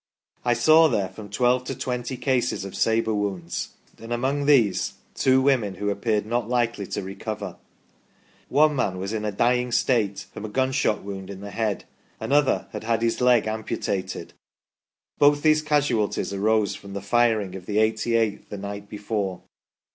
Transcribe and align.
I 0.43 0.55
saw 0.55 0.87
there 0.87 1.09
from 1.09 1.29
twelve 1.29 1.63
to 1.65 1.75
twenty 1.77 2.17
cases 2.17 2.65
of 2.65 2.73
sabre 2.73 3.13
wounds, 3.13 3.75
and 3.99 4.11
among 4.11 4.47
these 4.47 4.95
two 5.13 5.43
women 5.43 5.75
who 5.75 5.91
appeared 5.91 6.25
not 6.25 6.49
likely 6.49 6.87
to 6.87 7.03
recover.... 7.03 7.57
One 8.49 8.75
man 8.75 8.97
was 8.97 9.13
in 9.13 9.25
a 9.25 9.31
dying 9.31 9.71
state 9.71 10.25
from 10.33 10.43
a 10.43 10.49
gunshot 10.49 11.03
wound 11.03 11.29
in 11.29 11.41
the 11.41 11.51
head; 11.51 11.85
another 12.19 12.67
had 12.71 12.83
had 12.83 13.03
his 13.03 13.21
leg 13.21 13.45
amputated; 13.45 14.33
both 15.19 15.43
these 15.43 15.61
casualties 15.61 16.33
arose 16.33 16.73
from 16.73 16.93
the 16.93 17.01
firing 17.03 17.53
of 17.55 17.67
the 17.67 17.77
88th 17.77 18.49
the 18.49 18.57
night 18.57 18.89
before. 18.89 19.43